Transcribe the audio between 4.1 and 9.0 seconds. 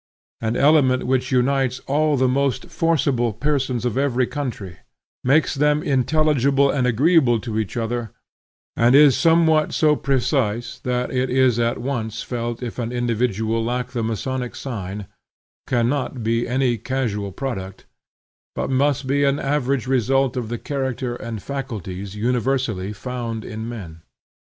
country; makes them intelligible and agreeable to each other, and